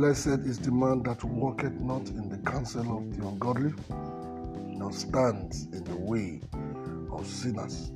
Blessed 0.00 0.46
is 0.46 0.58
the 0.58 0.72
man 0.72 1.02
that 1.02 1.22
walketh 1.24 1.78
not 1.78 2.08
in 2.08 2.30
the 2.30 2.38
counsel 2.50 2.96
of 2.96 3.14
the 3.14 3.28
ungodly, 3.28 3.74
nor 4.78 4.90
stands 4.94 5.64
in 5.74 5.84
the 5.84 5.94
way 5.94 6.40
of 7.12 7.26
sinners, 7.26 7.92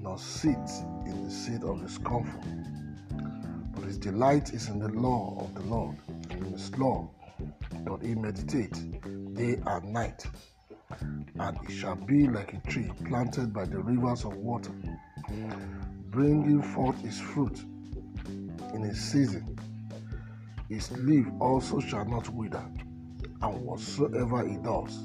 nor 0.00 0.18
sits 0.18 0.80
in 1.06 1.22
the 1.22 1.30
seat 1.30 1.62
of 1.62 1.82
the 1.82 1.88
scornful. 1.88 2.42
But 3.72 3.84
his 3.84 3.96
delight 3.96 4.52
is 4.52 4.70
in 4.70 4.80
the 4.80 4.88
law 4.88 5.38
of 5.40 5.54
the 5.54 5.70
Lord, 5.70 5.94
and 6.08 6.46
in 6.46 6.52
his 6.52 6.76
law 6.76 7.08
doth 7.84 8.02
he 8.02 8.16
meditate 8.16 8.74
day 9.34 9.62
and 9.64 9.92
night. 9.92 10.26
And 10.98 11.56
it 11.62 11.70
shall 11.70 11.94
be 11.94 12.26
like 12.26 12.54
a 12.54 12.68
tree 12.68 12.90
planted 13.06 13.52
by 13.52 13.66
the 13.66 13.78
rivers 13.78 14.24
of 14.24 14.34
water, 14.34 14.72
bringing 16.10 16.60
forth 16.60 17.04
its 17.04 17.20
fruit 17.20 17.62
in 18.74 18.82
its 18.82 18.98
season. 18.98 19.56
His 20.70 20.92
leaf 20.92 21.26
also 21.40 21.80
shall 21.80 22.04
not 22.04 22.28
wither, 22.28 22.64
and 23.42 23.64
whatsoever 23.66 24.46
he 24.46 24.56
does 24.58 24.96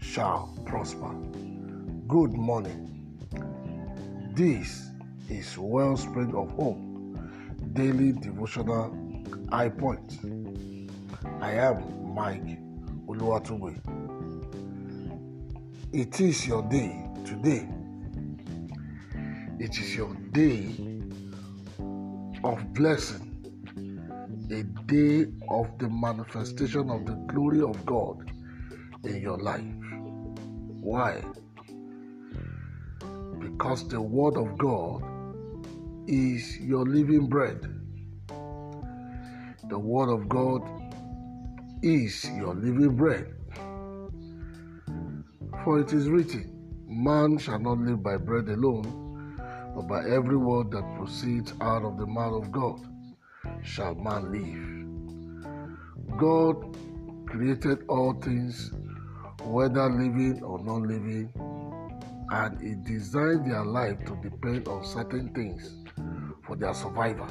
shall 0.00 0.56
prosper. 0.64 1.12
Good 2.06 2.34
morning. 2.34 2.88
This 4.32 4.90
is 5.28 5.58
Wellspring 5.58 6.36
of 6.36 6.52
Hope, 6.52 6.78
daily 7.72 8.12
devotional 8.12 8.96
high 9.50 9.70
point. 9.70 10.20
I 11.40 11.54
am 11.54 12.14
Mike 12.14 12.60
Uluwatugwe. 13.08 13.74
It 15.92 16.20
is 16.20 16.46
your 16.46 16.62
day 16.62 17.04
today. 17.24 17.68
It 19.58 19.76
is 19.80 19.96
your 19.96 20.14
day 20.30 20.76
of 22.44 22.72
blessing, 22.72 23.33
a 24.50 24.62
day 24.62 25.26
of 25.48 25.78
the 25.78 25.88
manifestation 25.88 26.90
of 26.90 27.06
the 27.06 27.14
glory 27.32 27.62
of 27.62 27.84
God 27.86 28.30
in 29.04 29.20
your 29.20 29.38
life. 29.38 29.64
Why? 30.80 31.22
Because 33.40 33.88
the 33.88 34.00
Word 34.00 34.36
of 34.36 34.58
God 34.58 35.02
is 36.06 36.58
your 36.58 36.84
living 36.84 37.26
bread. 37.26 37.60
The 39.68 39.78
Word 39.78 40.10
of 40.10 40.28
God 40.28 40.62
is 41.82 42.24
your 42.36 42.54
living 42.54 42.96
bread. 42.96 43.34
For 45.64 45.80
it 45.80 45.92
is 45.94 46.08
written, 46.08 46.50
Man 46.86 47.38
shall 47.38 47.58
not 47.58 47.78
live 47.78 48.02
by 48.02 48.18
bread 48.18 48.48
alone, 48.48 49.40
but 49.74 49.88
by 49.88 50.00
every 50.06 50.36
word 50.36 50.70
that 50.72 50.96
proceeds 50.96 51.54
out 51.62 51.82
of 51.82 51.96
the 51.96 52.06
mouth 52.06 52.44
of 52.44 52.52
God 52.52 52.93
shall 53.64 53.94
man 53.94 54.30
live. 54.30 56.18
God 56.18 56.76
created 57.26 57.84
all 57.88 58.12
things, 58.14 58.70
whether 59.42 59.88
living 59.88 60.42
or 60.42 60.62
non 60.62 60.82
living, 60.86 61.32
and 62.30 62.60
He 62.60 62.74
designed 62.92 63.50
their 63.50 63.64
life 63.64 63.98
to 64.06 64.16
depend 64.22 64.68
on 64.68 64.84
certain 64.84 65.32
things 65.34 65.76
for 66.46 66.56
their 66.56 66.74
survival. 66.74 67.26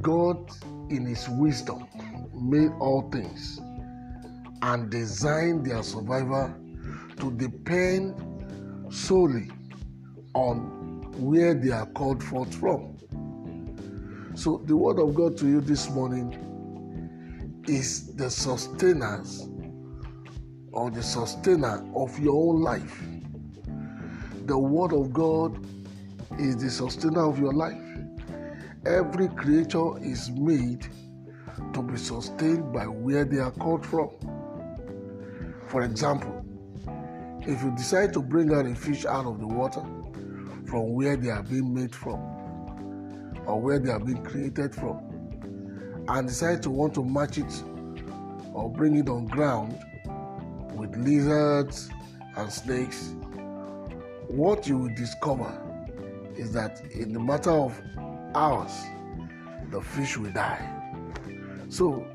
God, 0.00 0.50
in 0.90 1.06
His 1.06 1.28
wisdom, 1.28 1.86
made 2.34 2.72
all 2.80 3.08
things 3.12 3.60
and 4.62 4.90
designed 4.90 5.66
their 5.66 5.82
survival 5.82 6.54
to 7.18 7.30
depend 7.32 8.14
solely 8.92 9.50
on 10.34 11.12
where 11.18 11.54
they 11.54 11.70
are 11.70 11.86
called 11.86 12.22
forth 12.22 12.54
from. 12.54 12.91
So, 14.34 14.62
the 14.64 14.74
word 14.74 14.98
of 14.98 15.14
God 15.14 15.36
to 15.38 15.46
you 15.46 15.60
this 15.60 15.90
morning 15.90 17.62
is 17.68 18.14
the 18.16 18.30
sustainers 18.30 19.46
or 20.72 20.90
the 20.90 21.02
sustainer 21.02 21.86
of 21.94 22.18
your 22.18 22.34
own 22.34 22.62
life. 22.62 23.02
The 24.46 24.56
word 24.56 24.94
of 24.94 25.12
God 25.12 25.62
is 26.38 26.56
the 26.56 26.70
sustainer 26.70 27.28
of 27.28 27.38
your 27.38 27.52
life. 27.52 27.78
Every 28.86 29.28
creature 29.28 29.98
is 30.02 30.30
made 30.30 30.86
to 31.74 31.82
be 31.82 31.98
sustained 31.98 32.72
by 32.72 32.86
where 32.86 33.26
they 33.26 33.38
are 33.38 33.50
called 33.52 33.84
from. 33.84 34.08
For 35.66 35.82
example, 35.82 36.42
if 37.42 37.62
you 37.62 37.70
decide 37.76 38.14
to 38.14 38.20
bring 38.20 38.54
out 38.54 38.64
a 38.64 38.74
fish 38.74 39.04
out 39.04 39.26
of 39.26 39.40
the 39.40 39.46
water 39.46 39.84
from 40.66 40.94
where 40.94 41.16
they 41.16 41.28
are 41.28 41.42
being 41.42 41.74
made 41.74 41.94
from 41.94 42.41
or 43.46 43.60
where 43.60 43.78
they 43.78 43.90
are 43.90 44.00
being 44.00 44.22
created 44.24 44.74
from 44.74 44.98
and 46.08 46.28
decide 46.28 46.62
to 46.62 46.70
want 46.70 46.94
to 46.94 47.04
match 47.04 47.38
it 47.38 47.62
or 48.52 48.70
bring 48.70 48.96
it 48.96 49.08
on 49.08 49.26
ground 49.26 49.78
with 50.74 50.94
lizards 50.96 51.90
and 52.36 52.52
snakes, 52.52 53.14
what 54.28 54.66
you 54.66 54.78
will 54.78 54.94
discover 54.94 55.58
is 56.36 56.52
that 56.52 56.80
in 56.92 57.12
the 57.12 57.20
matter 57.20 57.50
of 57.50 57.78
hours, 58.34 58.72
the 59.70 59.80
fish 59.80 60.16
will 60.16 60.32
die. 60.32 60.68
So, 61.68 62.06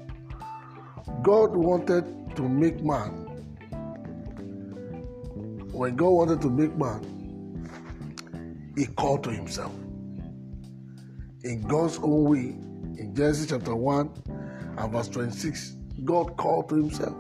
God 1.24 1.56
wanted 1.56 2.36
to 2.36 2.48
make 2.48 2.84
man. 2.84 3.26
When 5.72 5.96
God 5.96 6.10
wanted 6.10 6.42
to 6.42 6.50
make 6.50 6.76
man, 6.76 7.02
He 8.76 8.86
called 8.86 9.24
to 9.24 9.32
Himself. 9.32 9.72
In 11.44 11.62
God's 11.62 12.00
own 12.00 12.24
way, 12.24 12.56
in 13.00 13.14
Genesis 13.16 13.48
chapter 13.50 13.76
1 13.76 14.12
and 14.78 14.92
verse 14.92 15.08
26, 15.10 15.76
God 16.04 16.36
called 16.38 16.70
to 16.70 16.76
Himself. 16.76 17.16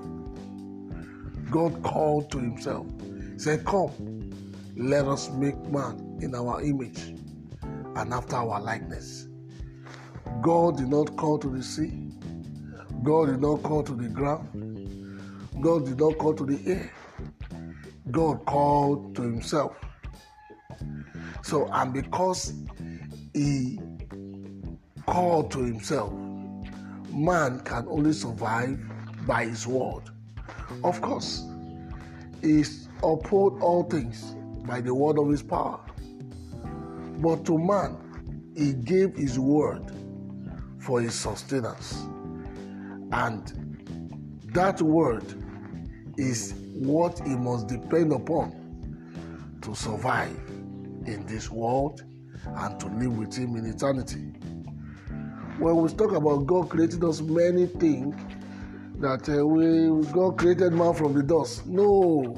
God 1.51 1.81
called 1.83 2.31
to 2.31 2.39
Himself. 2.39 2.87
He 3.33 3.39
said, 3.39 3.65
Come, 3.65 4.43
let 4.75 5.05
us 5.05 5.29
make 5.31 5.57
man 5.69 6.19
in 6.21 6.33
our 6.33 6.61
image 6.63 7.13
and 7.95 8.13
after 8.13 8.35
our 8.35 8.59
likeness. 8.59 9.27
God 10.41 10.77
did 10.77 10.87
not 10.87 11.15
call 11.15 11.37
to 11.39 11.49
the 11.49 11.63
sea. 11.63 12.11
God 13.03 13.27
did 13.27 13.41
not 13.41 13.61
call 13.63 13.83
to 13.83 13.93
the 13.93 14.09
ground. 14.09 14.67
God 15.61 15.85
did 15.85 15.99
not 15.99 16.17
call 16.17 16.33
to 16.33 16.45
the 16.45 16.59
air. 16.71 16.91
God 18.11 18.45
called 18.45 19.15
to 19.15 19.21
himself. 19.21 19.75
So, 21.43 21.67
and 21.71 21.93
because 21.93 22.53
he 23.33 23.79
called 25.07 25.49
to 25.51 25.59
himself, 25.59 26.13
man 27.11 27.61
can 27.61 27.87
only 27.87 28.13
survive 28.13 28.77
by 29.25 29.45
his 29.45 29.65
word. 29.65 30.03
Of 30.83 31.01
course, 31.01 31.43
he 32.41 32.63
uphold 33.01 33.61
all 33.61 33.83
things 33.83 34.35
by 34.67 34.81
the 34.81 34.93
word 34.93 35.17
of 35.17 35.29
his 35.29 35.41
power. 35.41 35.79
But 37.19 37.45
to 37.45 37.57
man, 37.57 37.97
he 38.55 38.73
gave 38.73 39.15
his 39.15 39.39
word 39.39 39.91
for 40.79 41.01
his 41.01 41.15
sustenance. 41.15 42.05
And 43.11 44.43
that 44.53 44.81
word 44.81 45.23
is 46.17 46.53
what 46.73 47.19
he 47.19 47.35
must 47.35 47.67
depend 47.67 48.11
upon 48.11 49.57
to 49.61 49.73
survive 49.73 50.37
in 51.05 51.25
this 51.27 51.49
world 51.49 52.03
and 52.45 52.79
to 52.79 52.87
live 52.87 53.17
with 53.17 53.35
him 53.35 53.55
in 53.55 53.65
eternity. 53.65 54.36
When 55.59 55.75
we 55.77 55.89
talk 55.89 56.11
about 56.11 56.45
God 56.45 56.69
creating 56.69 57.03
us, 57.03 57.19
many 57.19 57.65
think 57.65 58.15
that 58.99 59.27
uh, 59.27 59.45
we 59.45 60.05
God 60.11 60.37
created 60.37 60.73
man 60.73 60.93
from 60.93 61.13
the 61.13 61.23
dust. 61.23 61.65
No, 61.65 62.35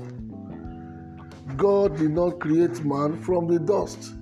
God 1.58 1.98
did 1.98 2.12
not 2.12 2.40
create 2.40 2.84
man 2.86 3.22
from 3.22 3.48
the 3.48 3.60
dust. 3.60 4.14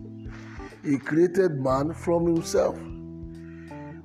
He 0.84 0.98
created 0.98 1.60
man 1.60 1.94
from 1.94 2.26
himself. 2.26 2.76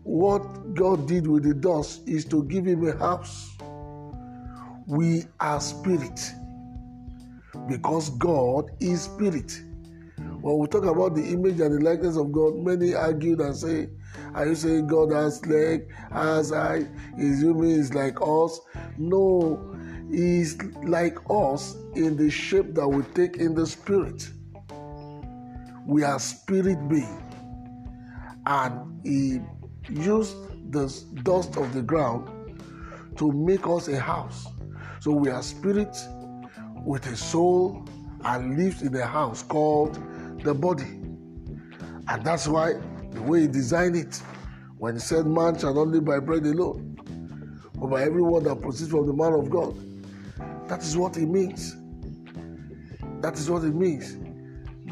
What 0.03 0.75
God 0.75 1.09
did 1.09 1.27
with 1.27 1.45
the 1.45 1.55
dust 1.55 2.07
is 2.07 2.27
to 2.27 2.45
give 2.45 2.67
him 2.67 2.87
a 2.87 2.95
house. 2.99 3.57
We 4.87 5.25
are 5.41 5.61
spirit 5.61 6.21
because 7.67 8.11
God 8.11 8.71
is 8.81 9.05
spirit. 9.05 9.63
When 10.43 10.59
we 10.59 10.67
talk 10.67 10.85
about 10.85 11.15
the 11.15 11.23
image 11.23 11.61
and 11.61 11.81
the 11.81 11.83
likeness 11.83 12.17
of 12.17 12.33
God, 12.33 12.57
many 12.57 12.95
argue 12.95 13.41
and 13.41 13.57
say, 13.57 13.89
Are 14.35 14.47
you 14.47 14.55
saying 14.55 14.87
God 14.87 15.13
has 15.13 15.45
leg, 15.47 15.89
has 16.11 16.53
eye, 16.53 16.87
is 17.19 17.43
human, 17.43 17.71
is 17.71 17.93
like 17.95 18.17
us? 18.23 18.61
No, 18.97 19.77
He's 20.11 20.63
like 20.85 21.19
us 21.31 21.77
in 21.95 22.17
the 22.17 22.31
shape 22.31 22.75
that 22.75 22.89
we 22.89 23.03
take 23.15 23.37
in 23.37 23.55
the 23.55 23.67
spirit. 23.67 24.31
We 25.87 26.03
are 26.03 26.19
spirit 26.19 26.89
being. 26.89 27.23
And 28.47 29.01
He 29.05 29.41
used 29.91 30.37
the 30.73 30.89
dust 31.23 31.57
of 31.57 31.75
the 31.75 31.83
ground 31.83 32.31
to 33.17 33.31
make 33.33 33.67
us 33.67 33.89
a 33.89 34.01
house. 34.01 34.47
So 35.01 35.11
we 35.13 35.29
are 35.31 35.43
spirit 35.43 35.97
with 36.85 37.07
a 37.07 37.17
soul 37.17 37.87
and 38.25 38.57
lives 38.57 38.83
in 38.83 38.95
a 38.97 39.07
house 39.07 39.43
called 39.43 39.99
the 40.43 40.55
body. 40.55 41.01
And 42.09 42.25
that's 42.25 42.49
why 42.49 42.81
the 43.13 43.23
way 43.23 43.43
he 43.43 43.47
designed 43.49 43.97
it 43.97 44.23
When 44.83 44.95
he 44.95 45.01
said, 45.01 45.27
Man 45.27 45.57
shall 45.57 45.75
not 45.75 45.87
live 45.87 46.05
by 46.05 46.19
bread 46.19 46.45
alone, 46.45 46.97
but 47.77 47.87
by 47.87 48.03
every 48.03 48.21
word 48.21 48.43
that 48.45 48.61
proceeds 48.61 48.91
from 48.91 49.07
the 49.07 49.13
mouth 49.13 49.45
of 49.45 49.49
God. 49.49 49.77
That 50.69 50.83
is 50.83 50.97
what 50.97 51.17
it 51.17 51.29
means. 51.29 51.77
That 53.21 53.39
is 53.39 53.49
what 53.49 53.63
it 53.63 53.75
means. 53.77 54.17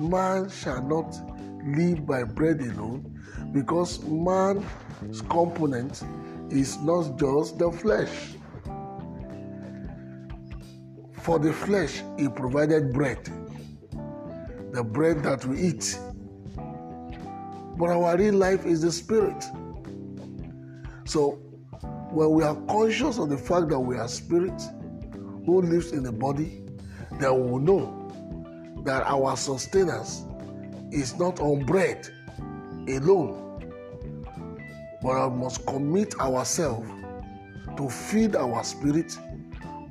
Man 0.00 0.48
shall 0.48 0.80
not 0.80 1.18
live 1.66 2.06
by 2.06 2.22
bread 2.22 2.60
alone 2.60 3.20
because 3.52 4.00
man's 4.04 5.22
component 5.28 6.04
is 6.50 6.78
not 6.82 7.18
just 7.18 7.58
the 7.58 7.72
flesh. 7.72 8.36
For 11.22 11.40
the 11.40 11.52
flesh, 11.52 12.02
he 12.16 12.28
provided 12.28 12.92
bread, 12.92 13.28
the 14.72 14.84
bread 14.84 15.22
that 15.24 15.44
we 15.44 15.60
eat. 15.60 15.98
But 17.80 17.88
our 17.88 18.14
real 18.18 18.34
life 18.34 18.66
is 18.66 18.82
the 18.82 18.92
spirit. 18.92 19.42
So, 21.06 21.38
when 22.10 22.30
we 22.32 22.42
are 22.42 22.54
conscious 22.68 23.16
of 23.16 23.30
the 23.30 23.38
fact 23.38 23.70
that 23.70 23.80
we 23.80 23.96
are 23.96 24.06
spirit 24.06 24.60
who 25.46 25.62
lives 25.62 25.92
in 25.92 26.02
the 26.02 26.12
body, 26.12 26.62
then 27.18 27.34
we 27.34 27.50
will 27.50 27.58
know 27.58 28.82
that 28.84 29.02
our 29.06 29.34
sustenance 29.34 30.26
is 30.92 31.18
not 31.18 31.40
on 31.40 31.64
bread 31.64 32.06
alone, 32.86 33.62
but 35.02 35.30
we 35.30 35.36
must 35.38 35.64
commit 35.64 36.20
ourselves 36.20 36.86
to 37.78 37.88
feed 37.88 38.36
our 38.36 38.62
spirit 38.62 39.18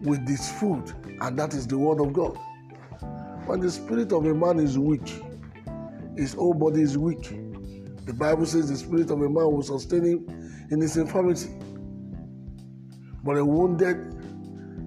with 0.04 0.28
this 0.28 0.52
food, 0.60 0.94
and 1.22 1.40
that 1.40 1.56
is 1.56 1.66
the 1.66 1.80
word 1.80 2.00
of 2.02 2.14
God. 2.14 2.38
When 3.48 3.62
the 3.62 3.72
spirit 3.72 4.14
of 4.14 4.28
a 4.28 4.34
man 4.36 4.60
is 4.60 4.78
weak, 4.78 5.24
his 6.16 6.36
whole 6.36 6.54
body 6.54 6.84
is 6.84 6.96
weak. 6.96 7.49
The 8.06 8.14
Bible 8.14 8.46
says 8.46 8.70
the 8.70 8.78
spirit 8.78 9.12
of 9.12 9.22
a 9.22 9.30
man 9.30 9.52
will 9.52 9.62
sustain 9.62 10.04
him 10.04 10.68
in 10.72 10.82
his 10.82 10.98
infirmity. 10.98 11.50
But 13.24 13.38
a 13.38 13.46
wounded 13.46 14.16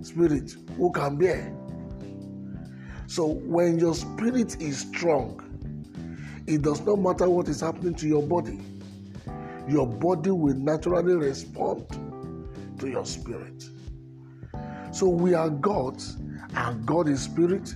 spirit 0.05 0.55
who 0.77 0.91
can 0.93 1.17
bear. 1.17 1.55
So 3.07 3.27
when 3.27 3.79
your 3.79 3.95
spirit 3.95 4.61
is 4.61 4.81
strong, 4.81 5.39
it 6.47 6.63
does 6.63 6.81
not 6.81 6.97
matter 6.97 7.29
what 7.29 7.49
is 7.49 7.61
happening 7.61 7.95
to 7.97 8.09
your 8.09 8.23
body, 8.23 8.61
your 9.69 9.87
body 9.87 10.31
will 10.31 10.55
naturally 10.55 11.15
respond 11.15 11.87
to 12.79 12.89
your 12.89 13.05
spirit. 13.05 13.65
So 14.93 15.09
we 15.09 15.35
are 15.35 15.51
gods, 15.51 16.17
and 16.55 16.85
God 16.85 17.09
is 17.09 17.23
spirit, 17.23 17.75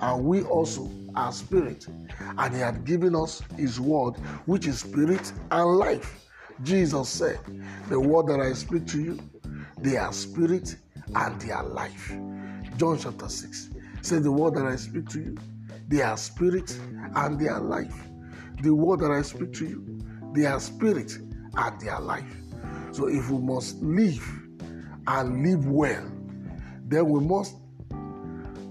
and 0.00 0.24
we 0.24 0.42
also 0.42 0.90
are 1.16 1.32
spirit. 1.32 1.86
And 2.38 2.54
He 2.54 2.60
had 2.60 2.84
given 2.84 3.14
us 3.14 3.42
His 3.56 3.80
word, 3.80 4.14
which 4.46 4.66
is 4.66 4.80
spirit 4.80 5.32
and 5.50 5.76
life. 5.76 6.24
Jesus 6.62 7.08
said, 7.08 7.38
The 7.88 7.98
word 7.98 8.26
that 8.28 8.40
I 8.40 8.52
speak 8.52 8.86
to 8.88 9.00
you, 9.00 9.18
they 9.78 9.96
are 9.96 10.12
spirit 10.12 10.76
and 11.14 11.40
they 11.40 11.50
are 11.50 11.64
life. 11.64 12.14
John 12.76 12.98
chapter 12.98 13.28
6 13.28 13.70
said, 14.02 14.22
The 14.22 14.32
word 14.32 14.54
that 14.54 14.66
I 14.66 14.76
speak 14.76 15.08
to 15.10 15.20
you, 15.20 15.36
they 15.88 16.02
are 16.02 16.16
spirit 16.16 16.78
and 17.16 17.38
they 17.38 17.48
are 17.48 17.60
life. 17.60 17.94
The 18.62 18.74
word 18.74 19.00
that 19.00 19.10
I 19.10 19.22
speak 19.22 19.52
to 19.54 19.66
you, 19.66 20.00
they 20.32 20.46
are 20.46 20.60
spirit 20.60 21.18
and 21.56 21.80
they 21.80 21.88
are 21.88 22.00
life. 22.00 22.36
So 22.92 23.08
if 23.08 23.30
we 23.30 23.38
must 23.38 23.82
live 23.82 24.26
and 25.06 25.44
live 25.44 25.66
well, 25.66 26.10
then 26.86 27.08
we 27.08 27.20
must 27.20 27.56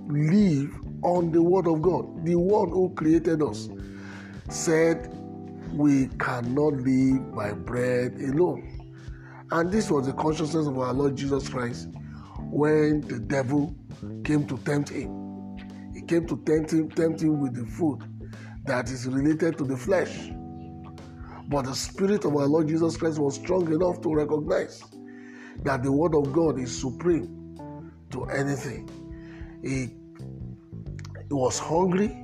live 0.07 0.73
on 1.03 1.31
the 1.31 1.41
word 1.41 1.67
of 1.67 1.81
God. 1.81 2.25
The 2.25 2.35
one 2.35 2.69
who 2.69 2.93
created 2.95 3.41
us 3.41 3.69
said 4.49 5.13
we 5.73 6.07
cannot 6.19 6.73
live 6.73 7.35
by 7.35 7.53
bread 7.53 8.13
alone. 8.19 8.79
And 9.51 9.71
this 9.71 9.91
was 9.91 10.07
the 10.07 10.13
consciousness 10.13 10.67
of 10.67 10.77
our 10.77 10.93
Lord 10.93 11.15
Jesus 11.15 11.49
Christ 11.49 11.89
when 12.49 13.01
the 13.01 13.19
devil 13.19 13.75
came 14.23 14.45
to 14.47 14.57
tempt 14.59 14.89
him. 14.89 15.57
He 15.93 16.01
came 16.01 16.25
to 16.27 16.37
tempt 16.45 16.71
him, 16.71 16.89
tempt 16.89 17.21
him 17.21 17.39
with 17.39 17.55
the 17.55 17.65
food 17.65 18.01
that 18.65 18.89
is 18.89 19.07
related 19.07 19.57
to 19.57 19.63
the 19.63 19.77
flesh. 19.77 20.31
But 21.49 21.65
the 21.65 21.75
Spirit 21.75 22.25
of 22.25 22.35
our 22.35 22.47
Lord 22.47 22.67
Jesus 22.67 22.97
Christ 22.97 23.19
was 23.19 23.35
strong 23.35 23.71
enough 23.71 24.01
to 24.01 24.13
recognize 24.13 24.83
that 25.63 25.83
the 25.83 25.91
Word 25.91 26.15
of 26.15 26.31
God 26.31 26.59
is 26.59 26.75
supreme 26.75 27.91
to 28.11 28.25
anything. 28.25 28.89
He, 29.61 29.95
he 31.33 31.35
was 31.35 31.57
hungry, 31.57 32.15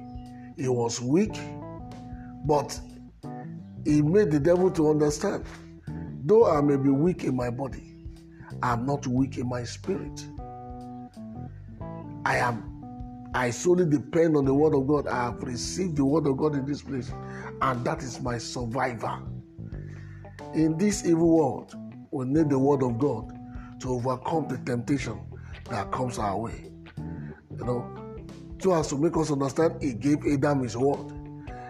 he 0.56 0.68
was 0.68 1.02
weak, 1.02 1.36
but 2.46 2.80
he 3.84 4.04
made 4.04 4.30
the 4.30 4.40
devil 4.40 4.70
to 4.70 4.88
understand 4.92 5.44
though 6.26 6.46
I 6.46 6.62
may 6.62 6.78
be 6.78 6.90
weak 6.90 7.24
in 7.24 7.36
my 7.36 7.50
body, 7.50 8.06
I'm 8.62 8.86
not 8.86 9.08
weak 9.08 9.40
in 9.40 9.50
my 9.50 9.64
spirit. 9.64 10.24
I 12.24 12.38
am 12.38 13.32
I 13.34 13.50
solely 13.50 13.88
depend 13.88 14.38
on 14.38 14.46
the 14.46 14.54
word 14.54 14.76
of 14.76 14.86
God. 14.86 15.08
I 15.08 15.24
have 15.24 15.42
received 15.42 15.98
the 15.98 16.06
word 16.06 16.28
of 16.28 16.38
God 16.38 16.54
in 16.54 16.68
this 16.68 16.84
place, 16.84 17.12
and 17.64 17.84
that 17.86 18.04
is 18.04 18.22
my 18.22 18.38
survivor. 18.38 19.24
In 20.54 20.78
this 20.78 21.04
evil 21.04 21.36
world, 21.36 21.74
we 22.12 22.26
need 22.26 22.52
the 22.52 22.60
word 22.60 22.84
of 22.84 23.00
God 23.00 23.36
to 23.80 23.90
overcome 23.90 24.48
the 24.48 24.60
temptation 24.60 25.20
that 25.68 25.92
comes 25.92 26.20
our 26.20 26.38
way. 26.38 26.72
You 27.58 27.66
know, 27.66 27.99
so 28.60 28.74
as 28.74 28.88
to 28.90 28.98
make 28.98 29.16
us 29.18 29.32
understand, 29.32 29.82
He 29.82 29.94
gave 29.94 30.26
Adam 30.26 30.64
His 30.64 30.76
word. 30.78 31.14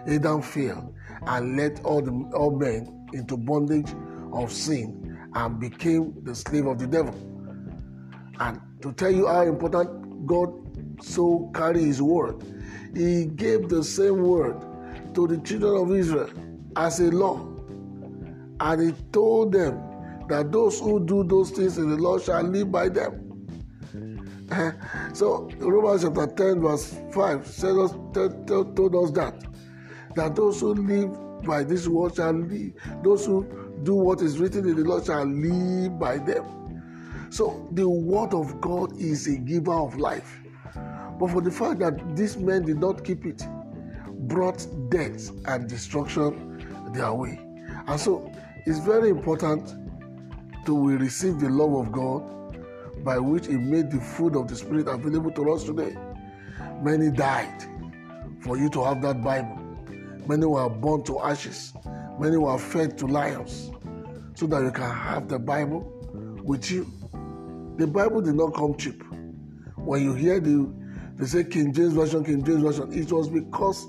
Adam 0.06 0.42
failed 0.42 0.94
and 1.26 1.56
led 1.56 1.80
all 1.84 2.00
the 2.00 2.12
all 2.34 2.50
men 2.50 3.08
into 3.12 3.36
bondage 3.36 3.92
of 4.32 4.50
sin 4.52 5.18
and 5.34 5.60
became 5.60 6.14
the 6.24 6.34
slave 6.34 6.66
of 6.66 6.78
the 6.78 6.86
devil. 6.86 7.14
And 8.40 8.60
to 8.82 8.92
tell 8.92 9.10
you 9.10 9.26
how 9.26 9.42
important 9.42 10.26
God 10.26 10.52
so 11.02 11.50
carry 11.54 11.84
his 11.84 12.00
word, 12.00 12.42
he 12.94 13.26
gave 13.26 13.68
the 13.68 13.84
same 13.84 14.22
word 14.22 14.56
to 15.14 15.26
the 15.26 15.38
children 15.38 15.76
of 15.76 15.96
Israel 15.96 16.30
as 16.76 17.00
a 17.00 17.10
law. 17.10 17.46
And 18.60 18.82
he 18.82 19.02
told 19.12 19.52
them 19.52 19.80
that 20.28 20.52
those 20.52 20.78
who 20.80 21.04
do 21.04 21.24
those 21.24 21.50
things 21.50 21.78
in 21.78 21.90
the 21.90 21.96
law 21.96 22.18
shall 22.18 22.42
live 22.42 22.70
by 22.70 22.88
them. 22.88 23.29
so 25.12 25.48
Romans 25.58 26.02
chapter 26.02 26.26
10, 26.26 26.60
verse 26.60 26.96
5 27.12 27.46
said 27.46 27.76
us, 27.76 27.92
told 28.12 28.96
us 28.96 29.10
that 29.12 29.34
that 30.16 30.34
those 30.34 30.60
who 30.60 30.74
live 30.74 31.44
by 31.44 31.62
this 31.62 31.86
word 31.86 32.16
shall 32.16 32.32
live. 32.32 32.72
Those 33.02 33.26
who 33.26 33.46
do 33.82 33.94
what 33.94 34.20
is 34.20 34.38
written 34.38 34.68
in 34.68 34.76
the 34.76 34.84
law 34.84 35.02
shall 35.02 35.24
live 35.24 35.98
by 35.98 36.18
them. 36.18 37.28
So 37.30 37.68
the 37.72 37.88
word 37.88 38.34
of 38.34 38.60
God 38.60 38.96
is 38.98 39.26
a 39.28 39.36
giver 39.36 39.72
of 39.72 39.96
life. 39.96 40.40
But 41.18 41.30
for 41.30 41.40
the 41.40 41.50
fact 41.50 41.78
that 41.80 42.16
these 42.16 42.36
men 42.36 42.64
did 42.64 42.78
not 42.78 43.04
keep 43.04 43.24
it, 43.24 43.46
brought 44.26 44.66
death 44.90 45.30
and 45.46 45.68
destruction 45.68 46.90
their 46.92 47.12
way. 47.12 47.38
And 47.86 48.00
so 48.00 48.32
it's 48.66 48.80
very 48.80 49.10
important 49.10 49.74
to 50.66 50.88
receive 50.98 51.40
the 51.40 51.48
love 51.48 51.74
of 51.74 51.92
God 51.92 52.39
by 53.04 53.18
which 53.18 53.46
He 53.46 53.56
made 53.56 53.90
the 53.90 54.00
food 54.00 54.36
of 54.36 54.48
the 54.48 54.56
Spirit 54.56 54.88
available 54.88 55.30
to 55.32 55.52
us 55.52 55.64
today. 55.64 55.96
Many 56.82 57.10
died 57.10 57.64
for 58.40 58.56
you 58.56 58.68
to 58.70 58.84
have 58.84 59.02
that 59.02 59.22
Bible. 59.22 59.58
Many 60.26 60.46
were 60.46 60.68
born 60.68 61.02
to 61.04 61.20
ashes. 61.20 61.72
Many 62.18 62.36
were 62.36 62.58
fed 62.58 62.98
to 62.98 63.06
lions 63.06 63.70
so 64.34 64.46
that 64.46 64.62
you 64.62 64.70
can 64.70 64.90
have 64.90 65.28
the 65.28 65.38
Bible 65.38 65.80
with 66.44 66.70
you. 66.70 66.90
The 67.76 67.86
Bible 67.86 68.20
did 68.20 68.34
not 68.34 68.54
come 68.54 68.76
cheap. 68.76 69.02
When 69.76 70.02
you 70.02 70.14
hear 70.14 70.40
the 70.40 70.70
they 71.16 71.26
say 71.26 71.44
King 71.44 71.74
James 71.74 71.92
Version, 71.92 72.24
King 72.24 72.42
James 72.42 72.62
Version, 72.62 72.92
it 72.92 73.12
was 73.12 73.28
because 73.28 73.88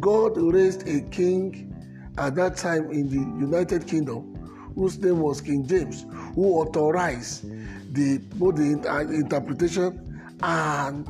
God 0.00 0.36
raised 0.36 0.88
a 0.88 1.00
king 1.10 1.72
at 2.18 2.34
that 2.34 2.56
time 2.56 2.90
in 2.90 3.08
the 3.08 3.46
United 3.46 3.86
Kingdom 3.86 4.36
whose 4.74 4.98
name 4.98 5.20
was 5.20 5.40
King 5.40 5.66
James, 5.66 6.04
who 6.34 6.54
authorized 6.54 7.44
the 7.96 8.18
both 8.36 8.56
the 8.56 8.64
interpretation 9.14 10.20
and 10.42 11.06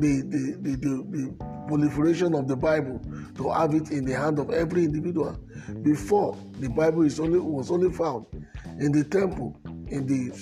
the, 0.00 0.22
the, 0.22 0.56
the, 0.60 0.76
the, 0.76 1.06
the 1.10 1.44
proliferation 1.66 2.34
of 2.34 2.46
the 2.48 2.56
Bible 2.56 3.00
to 3.36 3.50
have 3.50 3.74
it 3.74 3.90
in 3.90 4.04
the 4.04 4.14
hand 4.14 4.38
of 4.38 4.50
every 4.50 4.84
individual. 4.84 5.38
Before 5.82 6.36
the 6.60 6.68
Bible 6.68 7.02
is 7.02 7.18
only 7.18 7.40
was 7.40 7.70
only 7.70 7.90
found 7.90 8.26
in 8.78 8.92
the 8.92 9.04
temple, 9.04 9.58
in 9.88 10.06
the 10.06 10.32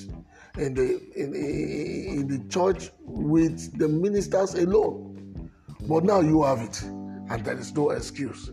in 0.61 0.75
the 0.75 1.01
in, 1.17 1.35
in 1.35 2.29
the 2.29 2.49
church 2.49 2.91
with 3.01 3.79
the 3.79 3.89
ministers 3.89 4.55
alone. 4.55 5.51
But 5.89 6.05
now 6.05 6.21
you 6.21 6.43
have 6.45 6.61
it, 6.61 6.83
and 6.83 7.45
there 7.45 7.59
is 7.59 7.75
no 7.75 7.91
excuse 7.91 8.51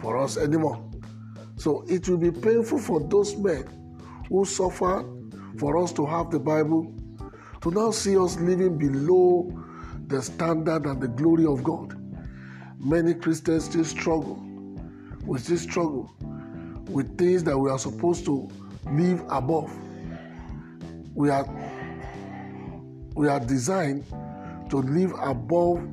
for 0.00 0.16
us 0.16 0.36
anymore. 0.36 0.84
So 1.56 1.84
it 1.88 2.08
will 2.08 2.18
be 2.18 2.30
painful 2.30 2.78
for 2.78 3.00
those 3.00 3.36
men 3.36 3.64
who 4.28 4.44
suffer 4.44 5.04
for 5.56 5.78
us 5.78 5.92
to 5.94 6.04
have 6.06 6.30
the 6.30 6.38
Bible 6.38 6.92
to 7.62 7.70
now 7.70 7.90
see 7.90 8.16
us 8.16 8.36
living 8.36 8.78
below 8.78 9.52
the 10.06 10.22
standard 10.22 10.86
and 10.86 11.00
the 11.00 11.08
glory 11.08 11.46
of 11.46 11.62
God. 11.64 11.96
Many 12.78 13.14
Christians 13.14 13.64
still 13.64 13.84
struggle 13.84 14.42
with 15.24 15.46
this 15.46 15.62
struggle 15.62 16.10
with 16.88 17.18
things 17.18 17.44
that 17.44 17.56
we 17.56 17.70
are 17.70 17.78
supposed 17.78 18.24
to 18.24 18.48
live 18.90 19.22
above. 19.28 19.70
We 21.14 21.30
are 21.30 21.46
we 23.14 23.28
are 23.28 23.40
designed 23.40 24.04
to 24.70 24.76
live 24.76 25.12
above 25.20 25.86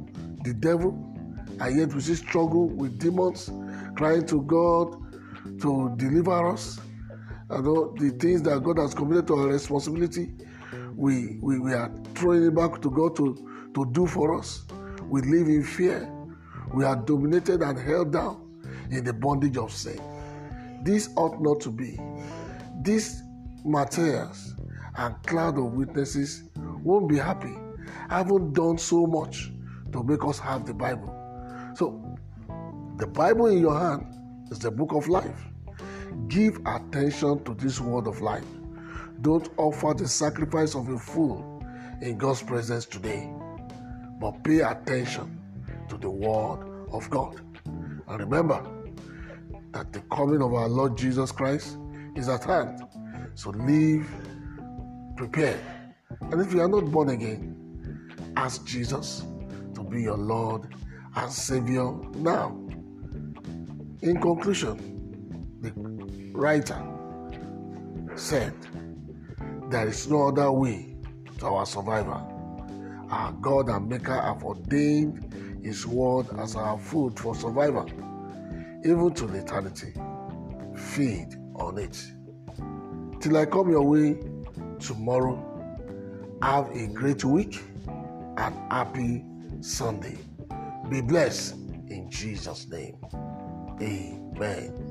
the 0.44 0.54
devil, 0.54 0.92
and 1.60 1.78
yet 1.78 1.94
we 1.94 2.02
still 2.02 2.16
struggle 2.16 2.70
with 2.70 3.00
demons, 3.00 3.50
crying 3.96 4.26
to 4.28 4.42
God 4.44 5.02
to 5.62 5.94
deliver 5.98 6.52
us. 6.52 6.80
You 7.52 7.62
know, 7.62 7.94
the 8.00 8.10
things 8.10 8.42
that 8.44 8.64
God 8.64 8.80
has 8.80 8.96
committed 8.96 9.28
to 9.28 9.36
our 9.36 9.48
responsibility, 9.48 10.32
we, 10.96 11.38
we, 11.42 11.60
we 11.60 11.74
are 11.74 11.92
throwing 12.16 12.48
it 12.48 12.56
back 12.56 12.82
to 12.82 12.90
God 12.90 13.16
to, 13.18 13.72
to 13.76 13.86
do 13.92 14.08
for 14.08 14.38
us. 14.40 14.66
We 15.04 15.22
live 15.22 15.48
in 15.48 15.64
fear. 15.64 16.12
We 16.74 16.86
are 16.86 16.96
dominated 16.96 17.62
and 17.62 17.78
held 17.78 18.14
down 18.14 18.64
in 18.90 19.04
the 19.04 19.14
bondage 19.14 19.58
of 19.58 19.72
sin. 19.72 20.00
This 20.84 21.10
ought 21.18 21.40
not 21.40 21.62
to 21.62 21.72
be. 21.72 22.00
These 22.82 23.22
materials 23.64 24.56
and 24.98 25.22
cloud 25.24 25.60
of 25.60 25.74
witnesses 25.74 26.50
won't 26.84 27.08
be 27.08 27.18
happy. 27.18 27.54
I 28.10 28.18
haven't 28.20 28.54
done 28.54 28.80
so 28.80 29.06
much 29.06 29.52
to 29.92 30.04
make 30.04 30.24
us 30.26 30.40
have 30.40 30.66
the 30.66 30.74
Bible. 30.74 31.14
So, 31.76 32.18
the 32.98 33.08
Bible 33.08 33.48
in 33.48 33.60
your 33.60 33.78
hand 33.78 34.16
is 34.52 34.60
the 34.60 34.72
book 34.72 34.94
of 34.94 35.08
life. 35.08 35.46
Give 36.28 36.60
attention 36.66 37.44
to 37.44 37.54
this 37.54 37.80
word 37.80 38.08
of 38.08 38.22
life. 38.22 38.46
Don't 39.22 39.50
offer 39.58 39.94
the 39.94 40.08
sacrifice 40.08 40.76
of 40.76 40.90
a 40.90 40.98
fool 40.98 41.64
in 42.02 42.18
God's 42.18 42.42
presence 42.42 42.86
today, 42.86 43.30
but 44.20 44.44
pay 44.44 44.60
attention 44.60 45.40
to 45.90 45.98
the 45.98 46.10
word 46.10 46.88
of 46.92 47.10
God. 47.10 47.42
And 48.08 48.20
remember 48.20 48.66
that 49.72 49.94
the 49.94 50.00
coming 50.12 50.42
of 50.42 50.54
our 50.54 50.68
Lord 50.68 50.98
Jesus 50.98 51.32
Christ 51.32 51.78
is 52.16 52.30
at 52.30 52.44
hand. 52.44 52.84
So 53.36 53.52
live 53.52 54.10
prepared. 55.18 55.60
And 56.32 56.42
if 56.42 56.54
you 56.54 56.62
are 56.62 56.68
not 56.70 56.92
born 56.92 57.10
again, 57.10 58.14
ask 58.38 58.66
Jesus 58.66 59.24
to 59.74 59.84
be 59.84 60.02
your 60.02 60.18
Lord 60.18 60.74
and 61.16 61.32
Savior 61.32 61.92
now. 62.16 62.58
In 64.02 64.20
conclusion, 64.22 64.96
the 65.62 65.72
writer 66.36 66.82
said, 68.16 68.54
There 69.70 69.88
is 69.88 70.08
no 70.10 70.28
other 70.28 70.52
way 70.52 70.96
to 71.40 71.46
our 71.46 71.66
survival. 71.66 72.32
Our 73.10 73.32
God 73.34 73.70
and 73.70 73.88
Maker 73.88 74.20
have 74.20 74.44
ordained 74.44 75.62
His 75.64 75.88
word 75.88 76.28
as 76.40 76.56
our 76.56 76.78
food 76.78 77.20
for 77.20 77.36
survival, 77.36 77.90
even 78.84 79.14
to 79.14 79.34
eternity. 79.34 79.94
Feed 80.76 81.36
on 81.56 81.78
it. 81.78 82.06
Till 83.22 83.38
I 83.38 83.46
come 83.46 83.70
your 83.70 83.84
way 83.84 84.20
tomorrow, 84.80 85.42
have 86.42 86.70
a 86.76 86.88
great 86.88 87.24
week 87.24 87.62
and 88.38 88.56
happy 88.72 89.24
Sunday. 89.62 90.18
Be 90.90 91.02
blessed 91.02 91.56
in 91.88 92.08
Jesus' 92.10 92.68
name. 92.68 92.98
Amen. 93.82 94.85